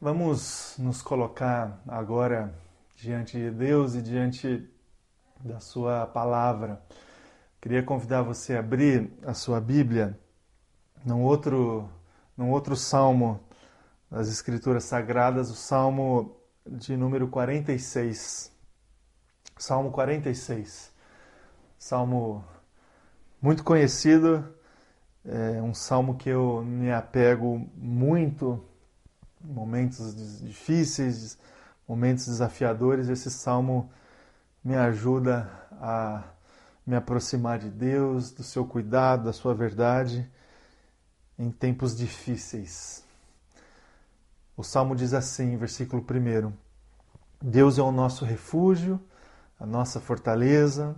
[0.00, 2.54] Vamos nos colocar agora
[2.94, 4.64] diante de Deus e diante
[5.40, 6.80] da Sua palavra.
[7.60, 10.16] Queria convidar você a abrir a sua Bíblia
[11.04, 11.90] num outro,
[12.36, 13.40] num outro salmo
[14.08, 18.52] das Escrituras Sagradas, o salmo de número 46.
[19.56, 20.92] Salmo 46.
[21.76, 22.44] Salmo
[23.42, 24.48] muito conhecido,
[25.24, 28.64] é um salmo que eu me apego muito
[29.42, 31.38] momentos difíceis,
[31.86, 33.90] momentos desafiadores, esse salmo
[34.64, 36.24] me ajuda a
[36.86, 40.28] me aproximar de Deus, do seu cuidado, da sua verdade
[41.38, 43.04] em tempos difíceis.
[44.56, 46.52] O salmo diz assim, versículo 1:
[47.40, 49.00] Deus é o nosso refúgio,
[49.60, 50.96] a nossa fortaleza,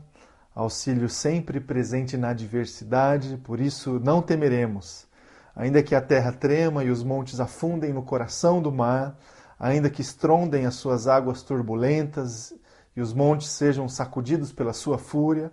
[0.55, 5.07] auxílio sempre presente na adversidade, por isso não temeremos.
[5.55, 9.19] Ainda que a terra trema e os montes afundem no coração do mar,
[9.59, 12.55] ainda que estrondem as suas águas turbulentas
[12.97, 15.53] e os montes sejam sacudidos pela sua fúria,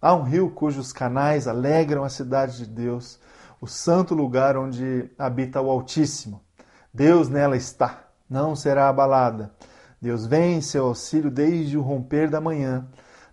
[0.00, 3.20] há um rio cujos canais alegram a cidade de Deus,
[3.60, 6.42] o santo lugar onde habita o Altíssimo.
[6.92, 9.52] Deus nela está, não será abalada.
[10.00, 12.86] Deus vem em seu auxílio desde o romper da manhã.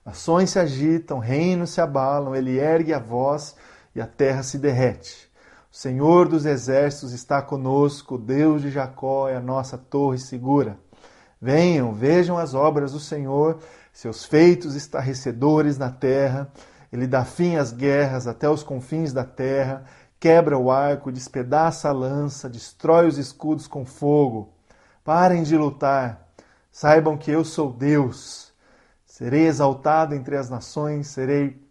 [0.06, 3.56] Nações se agitam, reinos se abalam, ele ergue a voz
[3.94, 5.31] e a terra se derrete.
[5.72, 10.78] O Senhor dos exércitos está conosco, Deus de Jacó é a nossa torre segura.
[11.42, 13.58] Venham, vejam as obras do Senhor,
[13.94, 16.52] seus feitos estarrecedores na terra.
[16.92, 19.86] Ele dá fim às guerras até os confins da terra,
[20.20, 24.54] quebra o arco, despedaça a lança, destrói os escudos com fogo.
[25.06, 26.28] Parem de lutar,
[26.70, 28.52] saibam que eu sou Deus.
[29.06, 31.66] Serei exaltado entre as nações, serei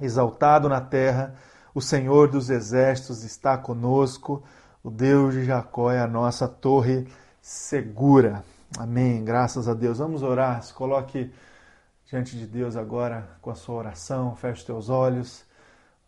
[0.00, 1.34] exaltado na terra
[1.74, 4.42] o Senhor dos exércitos está conosco,
[4.82, 7.08] o Deus de Jacó é a nossa torre
[7.42, 8.44] segura.
[8.78, 9.24] Amém.
[9.24, 9.98] Graças a Deus.
[9.98, 10.62] Vamos orar.
[10.62, 11.32] Se coloque
[12.06, 14.36] diante de Deus agora com a sua oração.
[14.36, 15.44] Feche os teus olhos.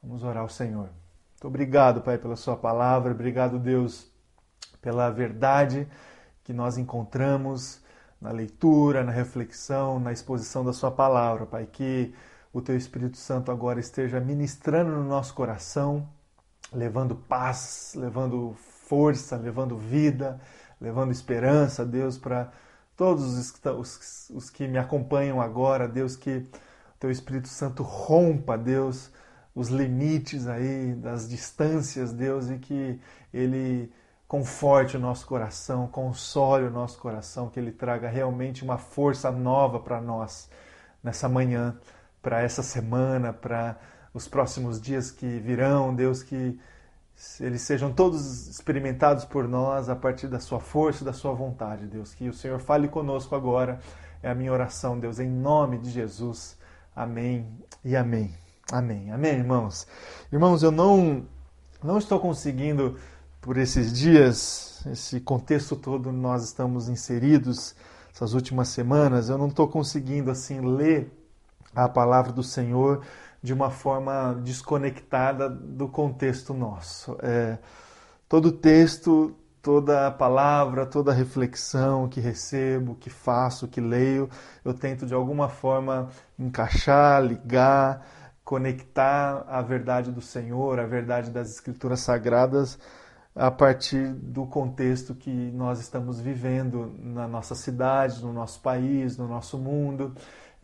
[0.03, 0.89] Vamos orar ao Senhor.
[1.33, 3.13] Muito obrigado, Pai, pela sua palavra.
[3.13, 4.11] Obrigado, Deus,
[4.81, 5.89] pela verdade
[6.45, 7.81] que nós encontramos
[8.21, 11.67] na leitura, na reflexão, na exposição da sua palavra, Pai.
[11.67, 12.15] Que
[12.57, 16.09] o Teu Espírito Santo agora esteja ministrando no nosso coração,
[16.73, 18.57] levando paz, levando
[18.87, 20.41] força, levando vida,
[20.81, 22.51] levando esperança, Deus, para
[22.97, 26.47] todos os, os, os, que me acompanham agora, Deus, que
[26.99, 29.11] Teu Espírito Santo rompa, Deus,
[29.55, 32.99] os limites aí das distâncias, Deus, e que
[33.35, 33.93] Ele
[34.27, 39.79] conforte o nosso coração, console o nosso coração, que Ele traga realmente uma força nova
[39.79, 40.49] para nós
[41.03, 41.79] nessa manhã
[42.27, 43.79] para essa semana, para
[44.13, 46.59] os próximos dias que virão, Deus, que
[47.39, 51.87] eles sejam todos experimentados por nós a partir da sua força e da sua vontade,
[51.87, 52.15] Deus.
[52.15, 53.79] Que o Senhor fale conosco agora,
[54.25, 56.59] é a minha oração, Deus, em nome de Jesus.
[56.97, 57.47] Amém
[57.85, 58.35] e amém.
[58.73, 59.13] Amém.
[59.13, 59.87] Amém, irmãos.
[60.33, 61.25] Irmãos, eu não,
[61.81, 62.99] não estou conseguindo,
[63.41, 67.77] por esses dias, esse contexto todo nós estamos inseridos,
[68.13, 71.23] essas últimas semanas, eu não estou conseguindo, assim, ler
[71.85, 73.03] a palavra do Senhor
[73.43, 77.17] de uma forma desconectada do contexto nosso.
[77.23, 77.59] É,
[78.29, 84.29] todo texto, toda palavra, toda reflexão que recebo, que faço, que leio,
[84.65, 88.05] eu tento de alguma forma encaixar, ligar,
[88.43, 92.79] conectar a verdade do Senhor, a verdade das Escrituras Sagradas
[93.35, 99.29] a partir do contexto que nós estamos vivendo na nossa cidade, no nosso país, no
[99.29, 100.15] nosso mundo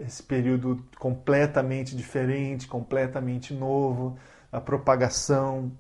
[0.07, 4.17] esse período completamente diferente, completamente novo,
[4.51, 5.73] a propagação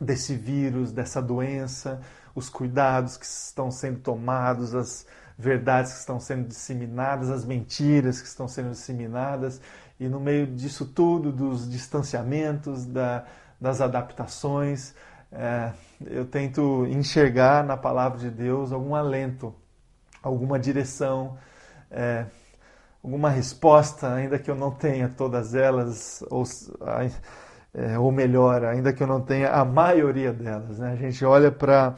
[0.00, 2.00] desse vírus, dessa doença,
[2.34, 5.06] os cuidados que estão sendo tomados, as
[5.38, 9.60] verdades que estão sendo disseminadas, as mentiras que estão sendo disseminadas,
[9.98, 13.24] e no meio disso tudo, dos distanciamentos, da,
[13.60, 14.94] das adaptações,
[15.32, 15.72] é,
[16.04, 19.54] eu tento enxergar na palavra de Deus algum alento,
[20.22, 21.36] alguma direção.
[21.90, 22.26] É,
[23.06, 26.42] alguma resposta, ainda que eu não tenha todas elas, ou,
[27.72, 30.80] é, ou melhor, ainda que eu não tenha a maioria delas.
[30.80, 30.90] Né?
[30.90, 31.94] A gente olha para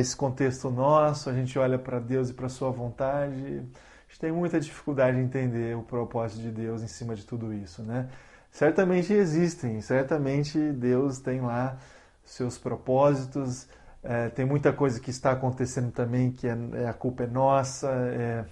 [0.00, 4.32] esse contexto nosso, a gente olha para Deus e para Sua vontade, a gente tem
[4.32, 7.84] muita dificuldade em entender o propósito de Deus em cima de tudo isso.
[7.84, 8.08] Né?
[8.50, 11.76] Certamente existem, certamente Deus tem lá
[12.24, 13.68] seus propósitos,
[14.02, 17.88] é, tem muita coisa que está acontecendo também que é, é a culpa é nossa,
[17.88, 18.44] é,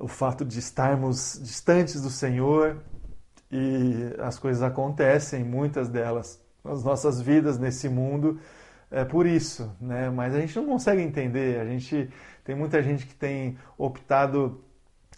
[0.00, 2.78] o fato de estarmos distantes do Senhor
[3.52, 8.40] e as coisas acontecem, muitas delas, nas nossas vidas nesse mundo,
[8.90, 10.10] é, por isso, né?
[10.10, 11.60] Mas a gente não consegue entender.
[11.60, 12.10] A gente
[12.44, 14.64] tem muita gente que tem optado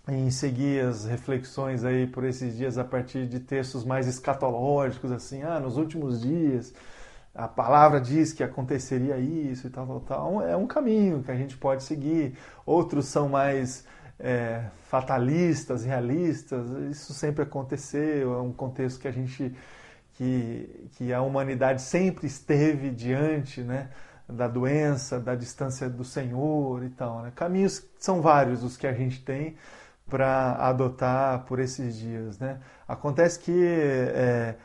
[0.09, 5.43] em seguir as reflexões aí por esses dias a partir de textos mais escatológicos, assim,
[5.43, 6.75] ah, nos últimos dias
[7.35, 10.43] a palavra diz que aconteceria isso e tal, tal, tal.
[10.43, 12.37] É um caminho que a gente pode seguir.
[12.67, 13.87] Outros são mais
[14.23, 16.71] é, fatalistas, realistas.
[16.91, 18.35] Isso sempre aconteceu.
[18.35, 19.55] É um contexto que a gente
[20.15, 23.91] que, que a humanidade sempre esteve diante, né?
[24.29, 27.23] da doença, da distância do Senhor e tal.
[27.23, 27.33] Né?
[27.35, 29.57] Caminhos são vários os que a gente tem
[30.09, 32.39] para adotar por esses dias.
[32.39, 32.61] Né?
[32.87, 34.57] Acontece que é,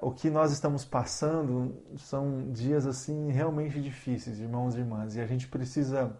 [0.00, 5.26] o que nós estamos passando são dias assim realmente difíceis, irmãos e irmãs, e a
[5.26, 6.14] gente precisa,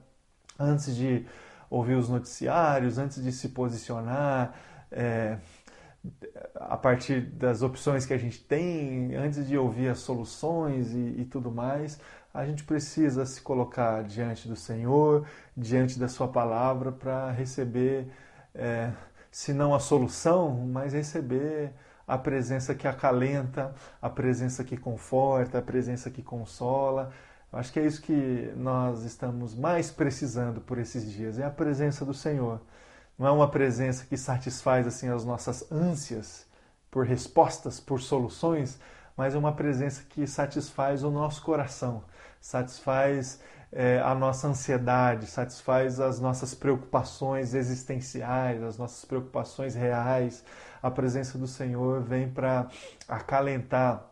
[0.58, 1.26] antes de
[1.72, 4.52] ouvir os noticiários, antes de se posicionar,
[4.90, 5.38] é,
[6.54, 11.24] a partir das opções que a gente tem, antes de ouvir as soluções e, e,
[11.24, 11.98] tudo mais,
[12.34, 15.26] a gente precisa se colocar diante do Senhor,
[15.56, 18.06] diante da Sua palavra, para receber,
[18.54, 18.90] é,
[19.30, 21.72] se não a solução, mas receber
[22.06, 27.10] a presença que acalenta, a presença que conforta, a presença que consola.
[27.52, 32.04] Acho que é isso que nós estamos mais precisando por esses dias, é a presença
[32.04, 32.60] do Senhor.
[33.18, 36.46] Não é uma presença que satisfaz assim as nossas ânsias
[36.90, 38.78] por respostas, por soluções,
[39.16, 42.02] mas é uma presença que satisfaz o nosso coração,
[42.40, 43.40] satisfaz
[43.70, 50.44] é, a nossa ansiedade, satisfaz as nossas preocupações existenciais, as nossas preocupações reais.
[50.82, 52.68] A presença do Senhor vem para
[53.08, 54.06] acalentar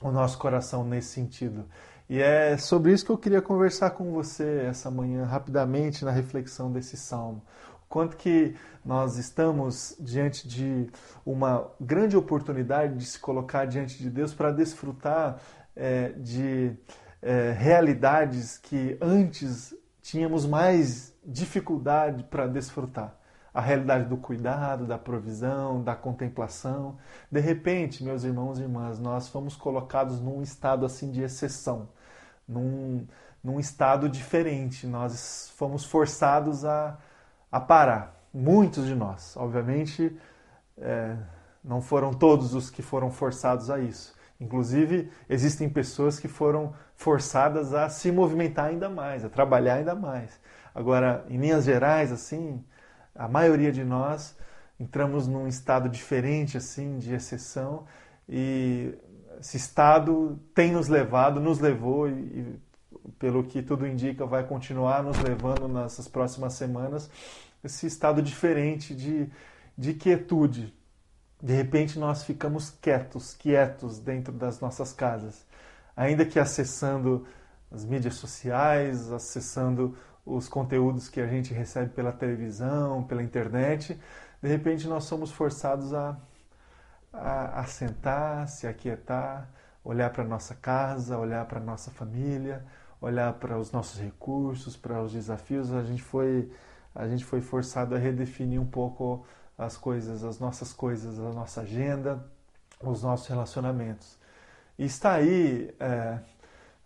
[0.00, 1.66] o nosso coração nesse sentido.
[2.08, 6.70] E é sobre isso que eu queria conversar com você essa manhã, rapidamente, na reflexão
[6.70, 7.42] desse salmo.
[7.84, 8.54] O quanto que
[8.84, 10.88] nós estamos diante de
[11.24, 15.40] uma grande oportunidade de se colocar diante de Deus para desfrutar
[15.74, 16.76] é, de
[17.20, 23.18] é, realidades que antes tínhamos mais dificuldade para desfrutar.
[23.52, 26.98] A realidade do cuidado, da provisão, da contemplação.
[27.32, 31.88] De repente, meus irmãos e irmãs, nós fomos colocados num estado assim de exceção,
[32.48, 33.06] num,
[33.42, 34.86] num estado diferente.
[34.86, 36.98] Nós fomos forçados a,
[37.50, 38.14] a parar.
[38.32, 40.14] Muitos de nós, obviamente,
[40.78, 41.16] é,
[41.64, 44.14] não foram todos os que foram forçados a isso.
[44.38, 50.38] Inclusive, existem pessoas que foram forçadas a se movimentar ainda mais, a trabalhar ainda mais.
[50.74, 52.62] Agora, em linhas gerais, assim,
[53.14, 54.36] a maioria de nós
[54.78, 57.86] entramos num estado diferente, assim, de exceção,
[58.28, 58.94] e
[59.40, 62.58] esse estado tem nos levado, nos levou, e,
[63.18, 67.10] pelo que tudo indica, vai continuar nos levando nessas próximas semanas,
[67.62, 69.30] esse estado diferente de,
[69.76, 70.74] de quietude,
[71.42, 75.46] de repente nós ficamos quietos, quietos dentro das nossas casas,
[75.96, 77.26] ainda que acessando
[77.70, 83.98] as mídias sociais, acessando os conteúdos que a gente recebe pela televisão, pela internet,
[84.42, 86.18] de repente nós somos forçados a,
[87.16, 89.48] a, sentar, se aquietar,
[89.84, 92.64] olhar para a nossa casa, olhar para a nossa família,
[93.00, 95.72] olhar para os nossos recursos, para os desafios.
[95.72, 96.50] A gente foi,
[96.94, 99.24] a gente foi forçado a redefinir um pouco
[99.56, 102.24] as coisas, as nossas coisas, a nossa agenda,
[102.80, 104.18] os nossos relacionamentos.
[104.78, 106.18] E está aí, é,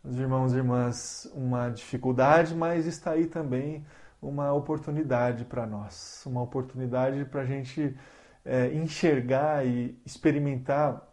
[0.05, 3.85] os irmãos e irmãs, uma dificuldade, mas está aí também
[4.23, 7.97] uma oportunidade para nós, uma oportunidade para a gente
[8.45, 11.07] é, enxergar e experimentar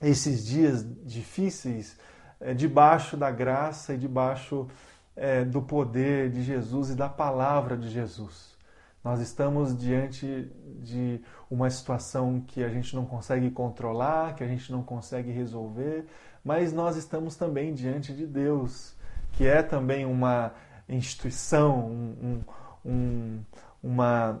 [0.00, 1.98] esses dias difíceis
[2.40, 4.68] é, debaixo da graça e debaixo
[5.14, 8.54] é, do poder de Jesus e da palavra de Jesus.
[9.02, 10.50] Nós estamos diante
[10.82, 16.06] de uma situação que a gente não consegue controlar, que a gente não consegue resolver,
[16.44, 18.94] mas nós estamos também diante de Deus,
[19.32, 20.52] que é também uma
[20.88, 22.44] instituição, um,
[22.84, 23.40] um,
[23.82, 24.40] uma,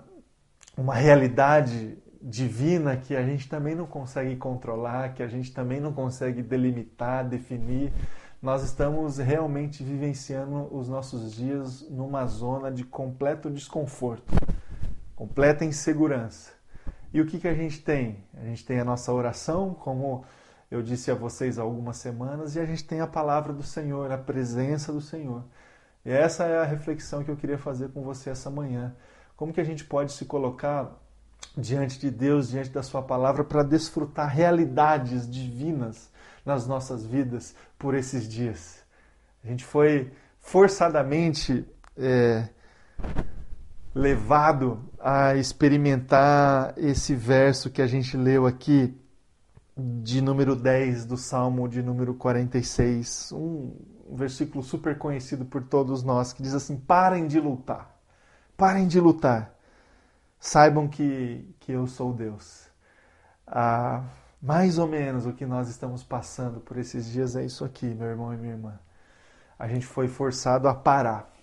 [0.76, 1.96] uma realidade
[2.28, 7.26] divina que a gente também não consegue controlar, que a gente também não consegue delimitar,
[7.26, 7.92] definir.
[8.42, 14.34] Nós estamos realmente vivenciando os nossos dias numa zona de completo desconforto
[15.16, 16.52] completa insegurança.
[17.12, 18.22] E o que, que a gente tem?
[18.34, 20.24] A gente tem a nossa oração, como
[20.70, 24.12] eu disse a vocês há algumas semanas, e a gente tem a palavra do Senhor,
[24.12, 25.42] a presença do Senhor.
[26.04, 28.94] E essa é a reflexão que eu queria fazer com você essa manhã.
[29.34, 30.94] Como que a gente pode se colocar
[31.56, 36.10] diante de Deus, diante da Sua palavra, para desfrutar realidades divinas
[36.44, 38.84] nas nossas vidas por esses dias?
[39.42, 41.66] A gente foi forçadamente
[41.96, 42.48] é,
[43.94, 48.94] levado a experimentar esse verso que a gente leu aqui
[49.76, 53.74] de número 10 do Salmo de número 46, um
[54.12, 57.94] versículo super conhecido por todos nós, que diz assim: Parem de lutar,
[58.56, 59.54] parem de lutar,
[60.46, 62.68] saibam que, que eu sou Deus.
[63.44, 64.04] Ah,
[64.40, 68.06] mais ou menos o que nós estamos passando por esses dias é isso aqui, meu
[68.06, 68.78] irmão e minha irmã.
[69.58, 71.34] A gente foi forçado a parar,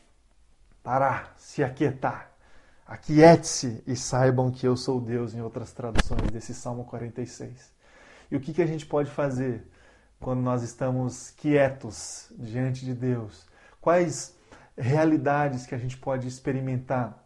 [0.81, 2.31] parar, se aquietar.
[2.87, 7.73] Aquiete-se e saibam que eu sou Deus, em outras traduções desse Salmo 46.
[8.31, 9.67] E o que, que a gente pode fazer
[10.19, 13.45] quando nós estamos quietos diante de Deus?
[13.81, 14.33] Quais
[14.77, 17.22] realidades que a gente pode experimentar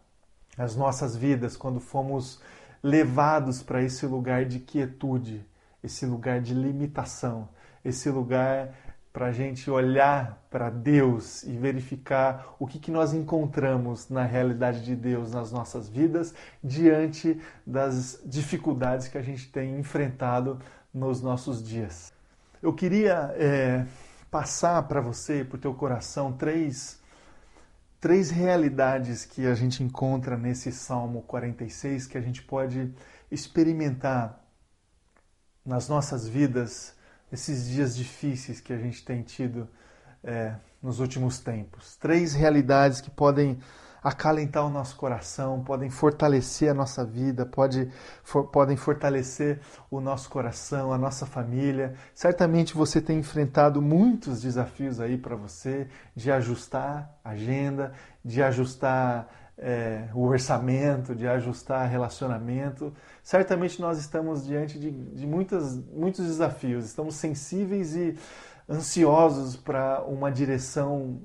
[0.58, 2.42] nas nossas vidas quando fomos
[2.82, 5.46] levados para esse lugar de quietude,
[5.82, 7.48] esse lugar de limitação,
[7.84, 8.74] esse lugar
[9.12, 14.84] para a gente olhar para Deus e verificar o que, que nós encontramos na realidade
[14.84, 20.58] de Deus nas nossas vidas diante das dificuldades que a gente tem enfrentado
[20.92, 22.12] nos nossos dias.
[22.62, 23.86] Eu queria é,
[24.30, 27.00] passar para você, para o teu coração, três,
[28.00, 32.92] três realidades que a gente encontra nesse Salmo 46 que a gente pode
[33.30, 34.44] experimentar
[35.64, 36.94] nas nossas vidas,
[37.30, 39.68] esses dias difíceis que a gente tem tido
[40.24, 41.96] é, nos últimos tempos.
[41.96, 43.58] Três realidades que podem
[44.08, 47.90] acalentar o nosso coração, podem fortalecer a nossa vida, pode,
[48.22, 49.60] for, podem fortalecer
[49.90, 51.94] o nosso coração, a nossa família.
[52.14, 57.92] Certamente você tem enfrentado muitos desafios aí para você de ajustar a agenda,
[58.24, 62.94] de ajustar é, o orçamento, de ajustar relacionamento.
[63.22, 68.16] Certamente nós estamos diante de, de muitas, muitos desafios, estamos sensíveis e
[68.68, 71.22] ansiosos para uma direção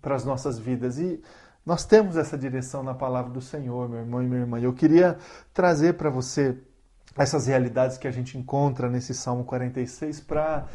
[0.00, 0.98] para as nossas vidas.
[0.98, 1.22] E
[1.70, 4.58] nós temos essa direção na palavra do Senhor, meu irmão e minha irmã.
[4.58, 5.16] Eu queria
[5.54, 6.58] trazer para você
[7.16, 10.66] essas realidades que a gente encontra nesse Salmo 46 para,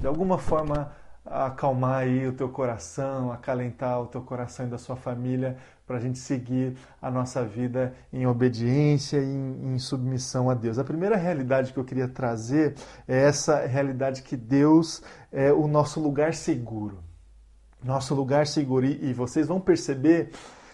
[0.00, 0.90] de alguma forma,
[1.24, 6.00] acalmar aí o teu coração, acalentar o teu coração e da sua família para a
[6.00, 10.80] gente seguir a nossa vida em obediência e em, em, submissão a Deus.
[10.80, 12.74] A primeira realidade que eu queria trazer
[13.06, 17.08] é essa realidade que Deus é o nosso lugar seguro
[17.82, 18.86] nosso lugar seguro.
[18.86, 20.30] E vocês vão perceber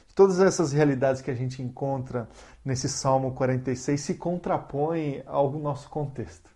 [0.09, 2.29] que todas essas realidades que a gente encontra
[2.65, 6.51] nesse Salmo 46 se contrapõem ao nosso contexto.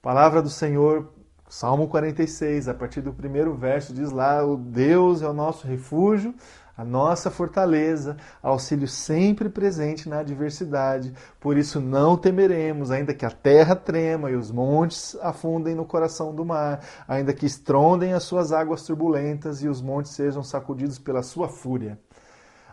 [0.00, 1.12] palavra do Senhor,
[1.48, 6.34] Salmo 46, a partir do primeiro verso, diz lá: O Deus é o nosso refúgio,
[6.76, 11.12] a nossa fortaleza, auxílio sempre presente na adversidade.
[11.38, 16.34] Por isso não temeremos, ainda que a terra trema e os montes afundem no coração
[16.34, 21.22] do mar, ainda que estrondem as suas águas turbulentas e os montes sejam sacudidos pela
[21.22, 21.98] sua fúria.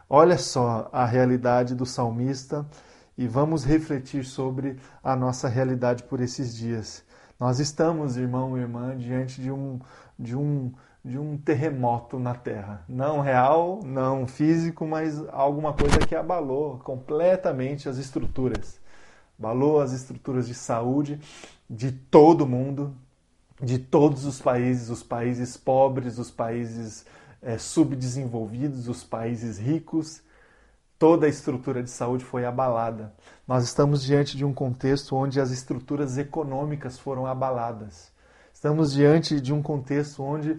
[0.09, 2.65] Olha só a realidade do salmista
[3.17, 7.03] e vamos refletir sobre a nossa realidade por esses dias.
[7.37, 9.79] Nós estamos, irmão e irmã, diante de um
[10.19, 10.73] de um
[11.09, 12.85] de um terremoto na Terra.
[12.87, 18.79] Não real, não físico, mas alguma coisa que abalou completamente as estruturas.
[19.37, 21.19] Abalou as estruturas de saúde
[21.67, 22.95] de todo mundo,
[23.59, 27.05] de todos os países, os países pobres, os países
[27.41, 30.21] é, subdesenvolvidos, os países ricos.
[30.99, 33.15] Toda a estrutura de saúde foi abalada.
[33.47, 38.11] Nós estamos diante de um contexto onde as estruturas econômicas foram abaladas.
[38.53, 40.57] Estamos diante de um contexto onde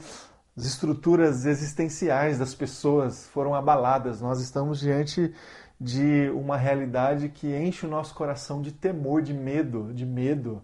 [0.60, 4.20] as estruturas existenciais das pessoas foram abaladas.
[4.20, 5.32] Nós estamos diante
[5.80, 10.62] de uma realidade que enche o nosso coração de temor, de medo, de medo.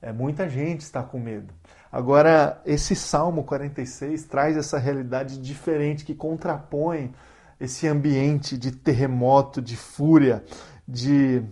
[0.00, 1.52] É, muita gente está com medo.
[1.92, 7.14] Agora, esse Salmo 46 traz essa realidade diferente que contrapõe
[7.60, 10.42] esse ambiente de terremoto, de fúria,
[10.88, 11.42] de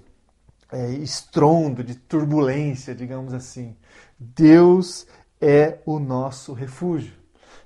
[0.73, 3.77] é, estrondo, de turbulência, digamos assim.
[4.19, 5.07] Deus
[5.39, 7.24] é o nosso refúgio.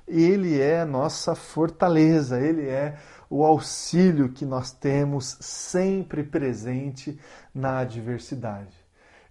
[0.08, 2.98] Ele é nossa fortaleza, ele é
[3.30, 7.20] o auxílio que nós temos sempre presente
[7.54, 8.74] na adversidade.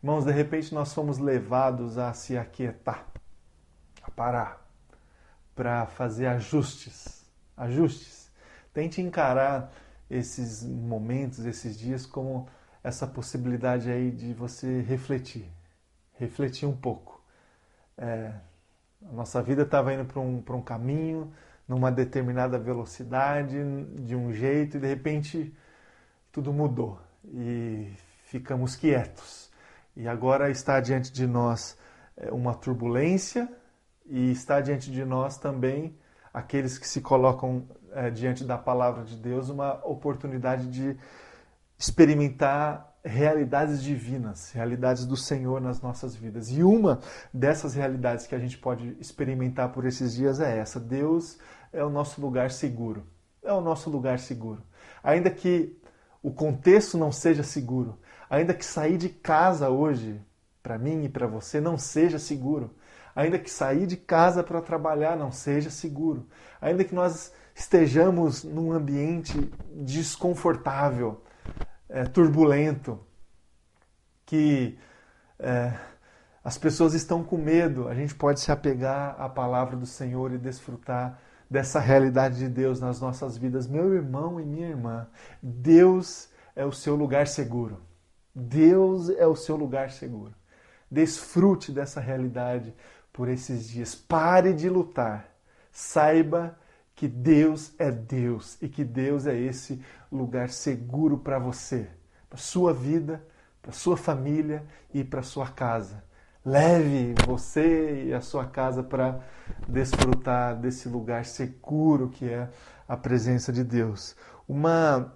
[0.02, 3.08] Irmãos, de repente nós somos levados a se aquietar,
[4.04, 4.66] a parar,
[5.56, 7.26] para fazer ajustes.
[7.56, 8.32] Ajustes.
[8.72, 9.74] Tente encarar
[10.10, 12.48] esses momentos, esses dias, como
[12.84, 15.52] essa possibilidade aí de você refletir.
[16.14, 17.22] Refletir um pouco.
[17.98, 18.34] É,
[19.06, 21.32] a nossa vida estava indo para um, um caminho,
[21.68, 23.58] numa determinada velocidade,
[24.02, 25.54] de um jeito, e de repente
[26.32, 27.92] tudo mudou e
[28.24, 29.52] ficamos quietos.
[29.96, 31.78] E agora está diante de nós
[32.16, 33.50] é, uma turbulência
[34.06, 35.98] e está diante de nós também
[36.34, 40.98] aqueles que se colocam é, diante da palavra de Deus uma oportunidade de
[41.78, 46.50] experimentar realidades divinas, realidades do Senhor nas nossas vidas.
[46.52, 47.00] E uma
[47.34, 51.38] dessas realidades que a gente pode experimentar por esses dias é essa: Deus
[51.72, 53.04] é o nosso lugar seguro.
[53.44, 54.62] É o nosso lugar seguro.
[55.02, 55.78] Ainda que
[56.22, 57.98] o contexto não seja seguro,
[58.30, 60.20] ainda que sair de casa hoje,
[60.62, 62.76] para mim e para você, não seja seguro,
[63.16, 66.28] ainda que sair de casa para trabalhar não seja seguro,
[66.60, 71.22] ainda que nós estejamos num ambiente desconfortável,
[71.90, 73.00] é, turbulento,
[74.26, 74.78] que
[75.40, 75.74] é,
[76.44, 80.38] as pessoas estão com medo, a gente pode se apegar à palavra do Senhor e
[80.38, 83.68] desfrutar dessa realidade de Deus nas nossas vidas.
[83.68, 85.08] Meu irmão e minha irmã,
[85.42, 87.82] Deus é o seu lugar seguro.
[88.34, 90.34] Deus é o seu lugar seguro.
[90.90, 92.74] Desfrute dessa realidade
[93.12, 93.96] por esses dias.
[93.96, 95.30] Pare de lutar.
[95.72, 96.58] Saiba
[96.98, 99.80] que Deus é Deus e que Deus é esse
[100.12, 101.88] lugar seguro para você,
[102.28, 103.24] para sua vida,
[103.62, 106.04] para sua família e para sua casa.
[106.44, 109.20] Leve você e a sua casa para
[109.68, 112.50] desfrutar desse lugar seguro que é
[112.88, 114.16] a presença de Deus.
[114.50, 115.14] Uma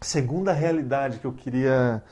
[0.00, 2.02] segunda realidade que eu queria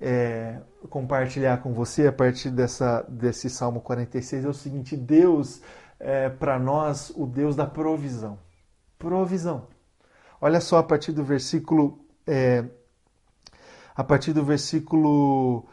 [0.00, 5.60] é, compartilhar com você a partir dessa, desse Salmo 46 é o seguinte: Deus
[6.00, 8.38] é para nós o Deus da provisão
[9.02, 9.66] provisão.
[10.40, 12.64] Olha só a partir do versículo é,
[13.96, 15.66] a partir do versículo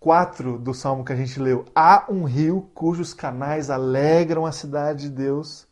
[0.00, 1.64] 4 do salmo que a gente leu.
[1.72, 5.68] Há um rio cujos canais alegram a cidade de Deus,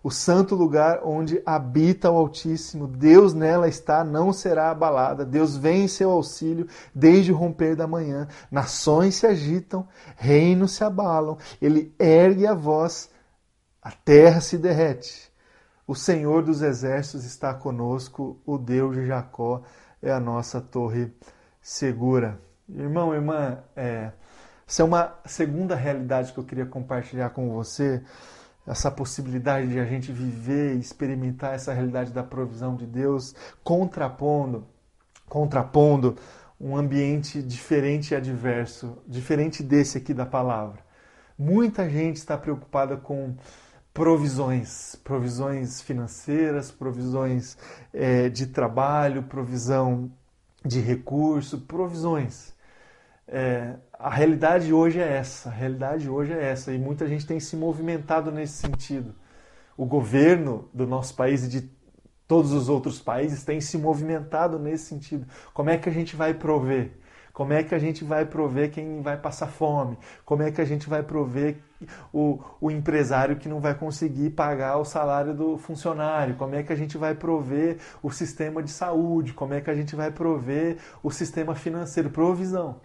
[0.00, 2.86] o santo lugar onde habita o Altíssimo.
[2.86, 5.24] Deus nela está, não será abalada.
[5.24, 8.28] Deus vem em seu auxílio desde o romper da manhã.
[8.48, 11.36] Nações se agitam, reinos se abalam.
[11.60, 13.10] Ele ergue a voz,
[13.82, 15.31] a terra se derrete.
[15.92, 19.60] O Senhor dos exércitos está conosco, o Deus de Jacó
[20.00, 21.12] é a nossa torre
[21.60, 22.40] segura.
[22.66, 24.10] Irmão, irmã, é,
[24.66, 28.02] essa é uma segunda realidade que eu queria compartilhar com você,
[28.66, 34.66] essa possibilidade de a gente viver e experimentar essa realidade da provisão de Deus, contrapondo,
[35.28, 36.16] contrapondo
[36.58, 40.78] um ambiente diferente e adverso, diferente desse aqui da palavra.
[41.38, 43.36] Muita gente está preocupada com
[43.92, 47.56] provisões, provisões financeiras, provisões
[47.92, 50.10] é, de trabalho, provisão
[50.64, 52.54] de recurso, provisões.
[53.28, 57.38] É, a realidade hoje é essa, a realidade hoje é essa, e muita gente tem
[57.38, 59.14] se movimentado nesse sentido.
[59.76, 61.70] O governo do nosso país e de
[62.26, 65.26] todos os outros países tem se movimentado nesse sentido.
[65.52, 66.98] Como é que a gente vai prover?
[67.32, 69.98] Como é que a gente vai prover quem vai passar fome?
[70.24, 71.56] Como é que a gente vai prover
[72.12, 76.34] o, o empresário que não vai conseguir pagar o salário do funcionário?
[76.36, 79.32] Como é que a gente vai prover o sistema de saúde?
[79.32, 82.10] Como é que a gente vai prover o sistema financeiro?
[82.10, 82.80] Provisão.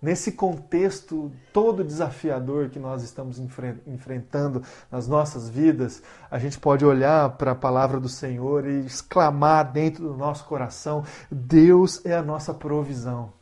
[0.00, 3.40] Nesse contexto todo desafiador que nós estamos
[3.86, 9.72] enfrentando nas nossas vidas, a gente pode olhar para a palavra do Senhor e exclamar
[9.72, 13.37] dentro do nosso coração: Deus é a nossa provisão.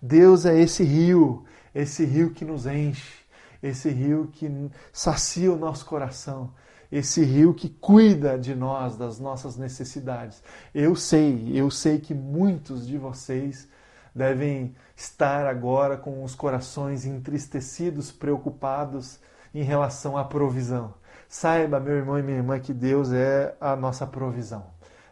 [0.00, 3.20] Deus é esse rio, esse rio que nos enche,
[3.62, 4.50] esse rio que
[4.92, 6.52] sacia o nosso coração,
[6.90, 10.42] esse rio que cuida de nós, das nossas necessidades.
[10.74, 13.68] Eu sei, eu sei que muitos de vocês
[14.14, 19.20] devem estar agora com os corações entristecidos, preocupados
[19.54, 20.94] em relação à provisão.
[21.28, 24.66] Saiba, meu irmão e minha irmã, que Deus é a nossa provisão.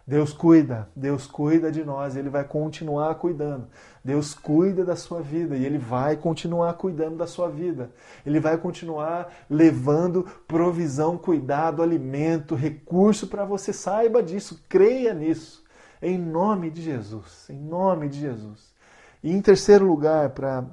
[0.08, 3.68] Deus cuida, Deus cuida de nós, Ele vai continuar cuidando.
[4.02, 7.90] Deus cuida da sua vida e Ele vai continuar cuidando da sua vida.
[8.24, 13.70] Ele vai continuar levando provisão, cuidado, alimento, recurso para você.
[13.70, 15.62] Saiba disso, creia nisso.
[16.00, 18.72] Em nome de Jesus, em nome de Jesus.
[19.22, 20.64] E em terceiro lugar, para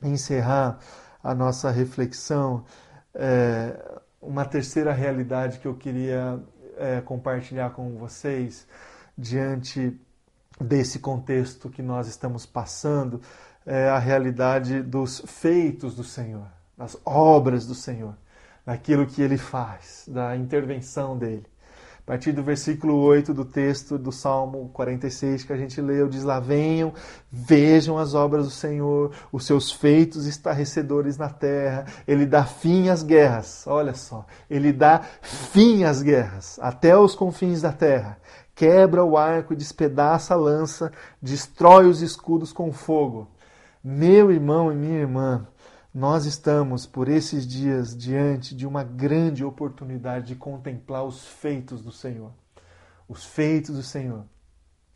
[0.00, 0.78] encerrar
[1.20, 2.64] a nossa reflexão,
[3.12, 6.38] é, uma terceira realidade que eu queria
[6.78, 8.66] é, compartilhar com vocês
[9.16, 9.98] diante
[10.60, 13.20] desse contexto que nós estamos passando,
[13.66, 18.16] é a realidade dos feitos do Senhor, das obras do Senhor,
[18.64, 21.46] daquilo que ele faz, da intervenção dele.
[22.08, 26.40] Partir do versículo 8 do texto do Salmo 46 que a gente leu, diz lá:
[26.40, 26.94] Venham,
[27.30, 31.84] vejam as obras do Senhor, os seus feitos estarrecedores na terra.
[32.06, 33.66] Ele dá fim às guerras.
[33.66, 38.16] Olha só, ele dá fim às guerras até os confins da terra.
[38.54, 40.90] Quebra o arco e despedaça a lança,
[41.20, 43.28] destrói os escudos com fogo.
[43.84, 45.46] Meu irmão e minha irmã,
[45.98, 51.90] nós estamos, por esses dias, diante de uma grande oportunidade de contemplar os feitos do
[51.90, 52.30] Senhor.
[53.08, 54.24] Os feitos do Senhor.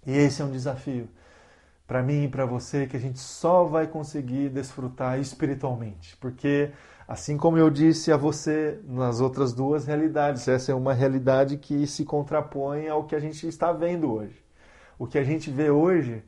[0.06, 1.08] E esse é um desafio
[1.88, 6.70] para mim e para você que a gente só vai conseguir desfrutar espiritualmente, porque
[7.08, 11.84] assim como eu disse a você nas outras duas realidades, essa é uma realidade que
[11.84, 14.40] se contrapõe ao que a gente está vendo hoje.
[14.96, 16.22] O que a gente vê hoje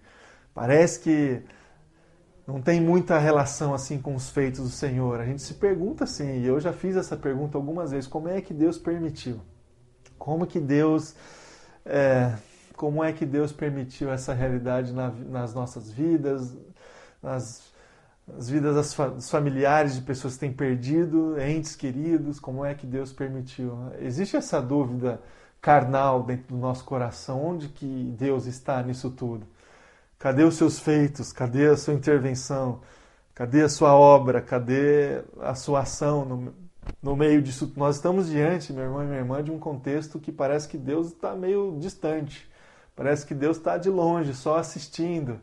[0.52, 1.42] parece que
[2.46, 5.20] não tem muita relação assim com os feitos do Senhor.
[5.20, 8.40] A gente se pergunta assim, e eu já fiz essa pergunta algumas vezes: como é
[8.40, 9.40] que Deus permitiu?
[10.18, 11.14] Como que Deus
[11.84, 12.34] é,
[12.76, 16.56] como é que Deus permitiu essa realidade na, nas nossas vidas,
[17.22, 17.72] nas,
[18.26, 22.86] nas vidas das, dos familiares de pessoas que têm perdido, entes queridos, como é que
[22.86, 23.78] Deus permitiu?
[24.00, 25.20] Existe essa dúvida
[25.60, 29.46] carnal dentro do nosso coração, onde que Deus está nisso tudo?
[30.18, 31.32] Cadê os seus feitos?
[31.32, 32.80] Cadê a sua intervenção?
[33.34, 34.40] Cadê a sua obra?
[34.40, 36.54] Cadê a sua ação no,
[37.02, 37.72] no meio disso?
[37.76, 41.08] Nós estamos diante, meu irmão e minha irmã, de um contexto que parece que Deus
[41.08, 42.48] está meio distante.
[42.96, 45.40] Parece que Deus está de longe, só assistindo.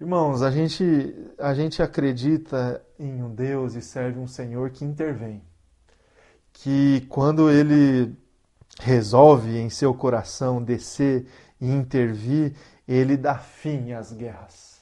[0.00, 5.42] Irmãos, a gente, a gente acredita em um Deus e serve um Senhor que intervém.
[6.54, 8.16] Que quando ele
[8.80, 11.26] resolve em seu coração descer
[11.60, 12.54] e intervir,
[12.92, 14.80] ele dá fim às guerras.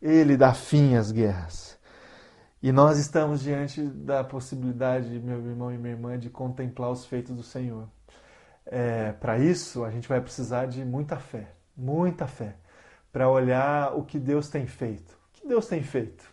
[0.00, 1.78] Ele dá fim às guerras.
[2.62, 7.36] E nós estamos diante da possibilidade, meu irmão e minha irmã, de contemplar os feitos
[7.36, 7.86] do Senhor.
[8.64, 12.56] É, para isso, a gente vai precisar de muita fé, muita fé,
[13.12, 15.12] para olhar o que Deus tem feito.
[15.12, 16.24] O que Deus tem feito?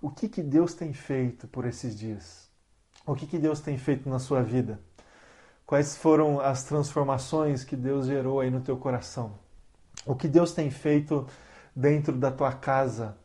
[0.00, 2.48] O que, que Deus tem feito por esses dias?
[3.06, 4.80] O que, que Deus tem feito na sua vida?
[5.66, 9.43] Quais foram as transformações que Deus gerou aí no teu coração?
[10.06, 11.26] O que Deus tem feito
[11.74, 13.16] dentro da tua casa,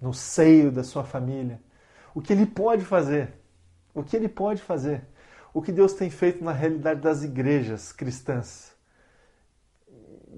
[0.00, 1.60] no seio da sua família?
[2.14, 3.34] O que Ele pode fazer?
[3.94, 5.02] O que Ele pode fazer?
[5.56, 8.76] o que Deus tem feito na realidade das igrejas cristãs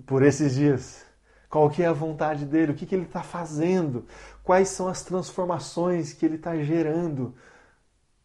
[0.07, 1.05] por esses dias.
[1.51, 2.71] Qual que é a vontade dele?
[2.71, 4.07] O que, que ele está fazendo?
[4.45, 7.35] Quais são as transformações que ele está gerando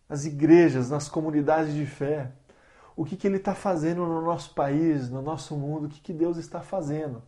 [0.07, 2.31] nas igrejas, nas comunidades de fé?
[2.95, 5.87] O que, que ele está fazendo no nosso país, no nosso mundo?
[5.87, 7.23] O que, que Deus está fazendo?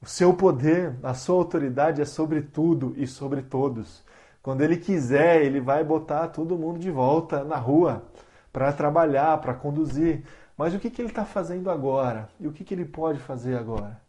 [0.00, 4.04] O seu poder, a sua autoridade é sobre tudo e sobre todos.
[4.40, 8.04] Quando ele quiser, ele vai botar todo mundo de volta na rua
[8.52, 10.24] para trabalhar, para conduzir.
[10.56, 12.28] Mas o que, que ele está fazendo agora?
[12.38, 14.00] E o que, que ele pode fazer agora?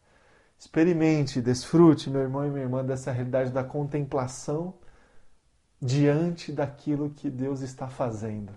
[0.58, 4.73] Experimente, desfrute, meu irmão e minha irmã, dessa realidade da contemplação
[5.82, 8.52] diante daquilo que Deus está fazendo.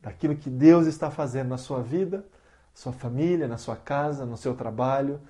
[0.00, 2.26] Daquilo que Deus está fazendo na sua vida,
[2.74, 5.20] sua família, na sua casa, no seu trabalho,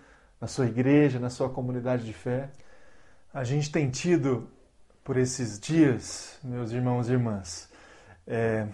[0.45, 2.51] na sua igreja, na sua comunidade de fé.
[3.33, 4.47] A gente tem tido,
[5.03, 7.71] por esses dias, meus irmãos e irmãs,
[8.27, 8.67] é,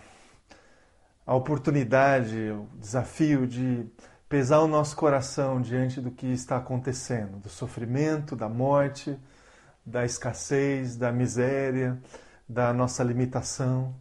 [1.24, 3.86] a oportunidade, o desafio de
[4.28, 9.16] pesar o nosso coração diante do que está acontecendo, do sofrimento, da morte,
[9.86, 11.96] da escassez, da miséria,
[12.48, 13.94] da nossa limitação.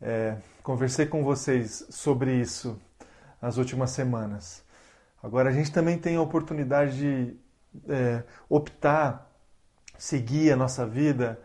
[0.00, 2.80] É, conversei com vocês sobre isso
[3.42, 4.65] nas últimas semanas.
[5.26, 7.36] Agora a gente também tem a oportunidade de
[7.88, 9.28] é, optar,
[9.98, 11.40] seguir a nossa vida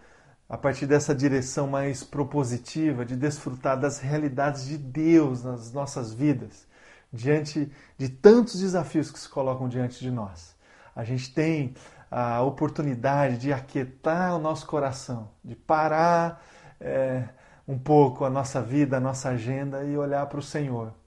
[0.48, 6.68] a partir dessa direção mais propositiva de desfrutar das realidades de Deus nas nossas vidas,
[7.12, 10.56] diante de tantos desafios que se colocam diante de nós.
[10.96, 11.74] A gente tem
[12.12, 16.46] a oportunidade de aquietar o nosso coração, de parar
[16.80, 17.24] é,
[17.68, 21.01] um pouco a nossa vida, a nossa agenda e olhar para o Senhor.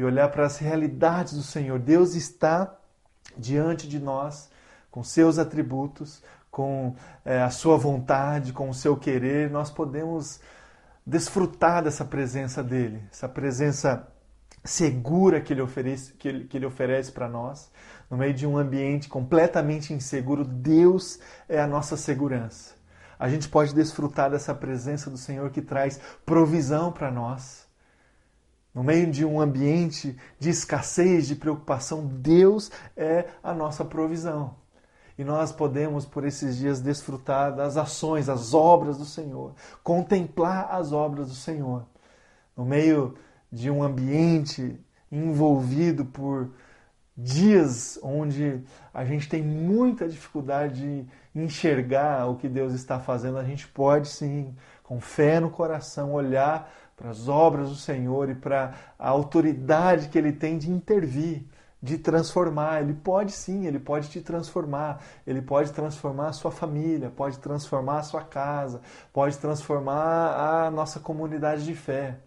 [0.00, 1.78] E olhar para as realidades do Senhor.
[1.78, 2.74] Deus está
[3.36, 4.48] diante de nós
[4.90, 10.40] com seus atributos, com é, a sua vontade, com o seu querer, nós podemos
[11.04, 14.08] desfrutar dessa presença dele, essa presença
[14.64, 17.70] segura que ele oferece, que ele, que ele oferece para nós,
[18.08, 22.74] no meio de um ambiente completamente inseguro, Deus é a nossa segurança.
[23.18, 27.59] A gente pode desfrutar dessa presença do Senhor que traz provisão para nós.
[28.74, 34.54] No meio de um ambiente de escassez, de preocupação, Deus é a nossa provisão.
[35.18, 40.92] E nós podemos, por esses dias, desfrutar das ações, as obras do Senhor, contemplar as
[40.92, 41.84] obras do Senhor,
[42.56, 43.14] no meio
[43.52, 44.78] de um ambiente
[45.10, 46.50] envolvido por
[47.16, 48.62] dias onde
[48.94, 54.08] a gente tem muita dificuldade de enxergar o que Deus está fazendo, a gente pode
[54.08, 60.08] sim, com fé no coração, olhar para as obras do Senhor e para a autoridade
[60.08, 61.46] que Ele tem de intervir
[61.82, 62.82] de transformar.
[62.82, 65.02] Ele pode sim, ele pode te transformar.
[65.26, 68.82] Ele pode transformar a sua família, pode transformar a sua casa,
[69.14, 72.18] pode transformar a nossa comunidade de fé.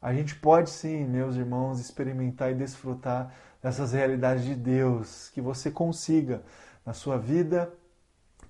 [0.00, 5.72] A gente pode sim, meus irmãos, experimentar e desfrutar dessas realidades de Deus, que você
[5.72, 6.42] consiga
[6.86, 7.72] na sua vida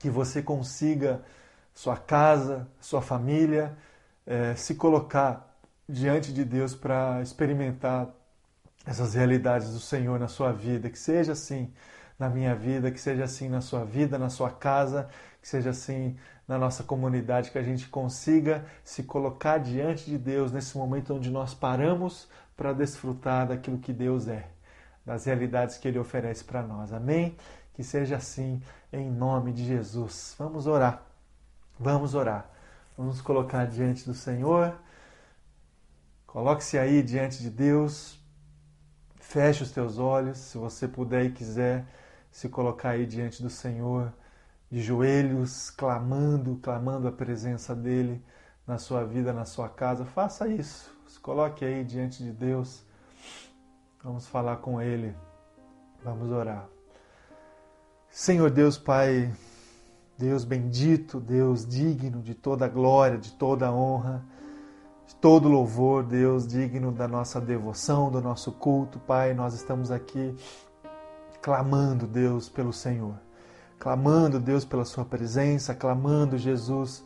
[0.05, 1.23] que você consiga,
[1.73, 3.75] sua casa, sua família,
[4.27, 5.54] é, se colocar
[5.89, 8.09] diante de Deus para experimentar
[8.87, 10.91] essas realidades do Senhor na sua vida.
[10.91, 11.73] Que seja assim
[12.19, 15.09] na minha vida, que seja assim na sua vida, na sua casa,
[15.41, 16.17] que seja assim
[16.47, 21.31] na nossa comunidade, que a gente consiga se colocar diante de Deus nesse momento onde
[21.31, 24.47] nós paramos para desfrutar daquilo que Deus é,
[25.05, 26.93] das realidades que Ele oferece para nós.
[26.93, 27.37] Amém?
[27.73, 30.35] Que seja assim em nome de Jesus.
[30.39, 31.03] Vamos orar.
[31.79, 32.49] Vamos orar.
[32.97, 34.79] Vamos colocar diante do Senhor.
[36.35, 38.19] Coloque-se aí diante de Deus.
[39.21, 41.87] Feche os teus olhos, se você puder e quiser
[42.29, 44.13] se colocar aí diante do Senhor,
[44.69, 48.21] de joelhos, clamando, clamando a presença dele
[48.67, 50.05] na sua vida, na sua casa.
[50.05, 50.93] Faça isso.
[51.07, 52.85] Se coloque aí diante de Deus.
[54.03, 55.15] Vamos falar com ele.
[56.03, 56.69] Vamos orar.
[58.11, 59.33] Senhor Deus Pai,
[60.19, 64.21] Deus bendito, Deus digno de toda glória, de toda honra,
[65.21, 70.35] todo louvor, Deus digno da nossa devoção, do nosso culto, Pai, nós estamos aqui
[71.43, 73.15] clamando, Deus, pelo Senhor,
[73.79, 77.05] clamando, Deus, pela Sua presença, clamando, Jesus,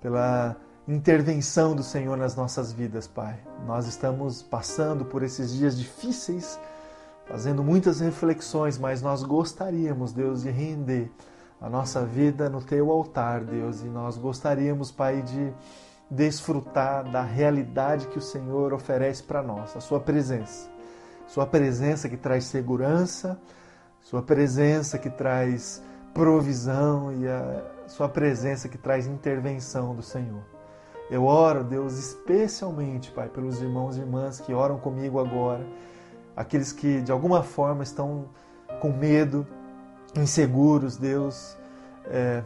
[0.00, 3.38] pela intervenção do Senhor nas nossas vidas, Pai.
[3.66, 6.58] Nós estamos passando por esses dias difíceis
[7.30, 11.08] fazendo muitas reflexões, mas nós gostaríamos, Deus, de render
[11.60, 15.52] a nossa vida no teu altar, Deus, e nós gostaríamos, Pai, de
[16.10, 20.68] desfrutar da realidade que o Senhor oferece para nós, a sua presença.
[21.26, 23.40] Sua presença que traz segurança,
[24.00, 30.42] sua presença que traz provisão e a sua presença que traz intervenção do Senhor.
[31.08, 35.64] Eu oro, Deus, especialmente, Pai, pelos irmãos e irmãs que oram comigo agora
[36.40, 38.24] aqueles que de alguma forma estão
[38.80, 39.46] com medo,
[40.16, 41.56] inseguros, Deus,
[42.06, 42.42] é,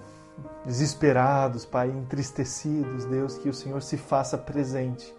[0.64, 5.14] desesperados, Pai, entristecidos, Deus, que o Senhor se faça presente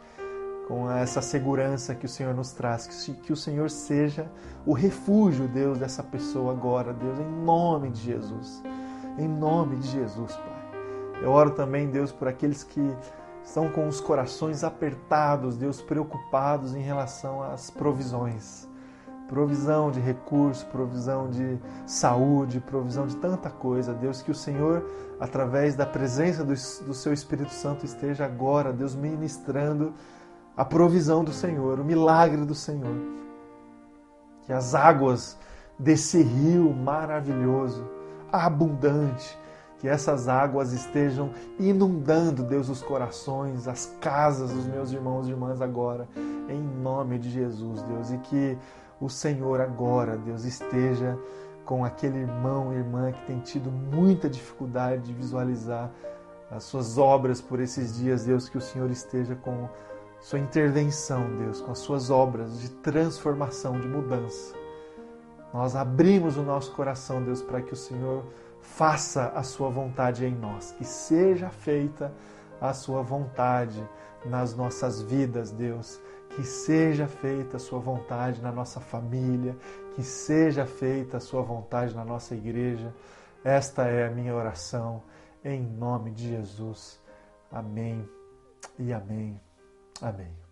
[0.68, 2.88] com essa segurança que o Senhor nos traz,
[3.24, 4.30] que, o Senhor seja
[4.66, 8.64] o refúgio, Deus, dessa pessoa agora, Deus, em nome de Jesus,
[9.18, 11.22] em nome de Jesus, Pai.
[11.22, 12.82] Eu oro também, Deus, por aqueles que
[13.44, 18.68] estão com os corações apertados, Deus, preocupados em relação às provisões.
[19.28, 23.94] Provisão de recurso, provisão de saúde, provisão de tanta coisa.
[23.94, 24.86] Deus, que o Senhor,
[25.20, 29.94] através da presença do, do Seu Espírito Santo, esteja agora, Deus, ministrando
[30.56, 32.96] a provisão do Senhor, o milagre do Senhor.
[34.46, 35.38] Que as águas
[35.78, 37.84] desse rio maravilhoso,
[38.32, 39.38] abundante,
[39.80, 45.62] que essas águas estejam inundando, Deus, os corações, as casas dos meus irmãos e irmãs
[45.62, 46.08] agora,
[46.50, 48.58] em nome de Jesus, Deus, e que
[49.00, 51.18] o Senhor agora, Deus, esteja
[51.66, 55.92] com aquele irmão e irmã que tem tido muita dificuldade de visualizar
[56.50, 59.68] as suas obras por esses dias, Deus, que o Senhor esteja com
[60.22, 64.56] sua intervenção, Deus, com as suas obras de transformação, de mudança.
[65.54, 68.24] Nós abrimos o nosso coração, Deus, para que o Senhor
[68.62, 72.12] faça a sua vontade em nós, que seja feita
[72.60, 73.88] a sua vontade
[74.26, 76.00] nas nossas vidas, Deus.
[76.36, 79.56] Que seja feita a sua vontade na nossa família,
[79.96, 82.94] que seja feita a sua vontade na nossa igreja.
[83.44, 85.02] Esta é a minha oração,
[85.44, 87.00] em nome de Jesus.
[87.52, 88.08] Amém
[88.78, 89.40] e amém.
[90.02, 90.45] Amém.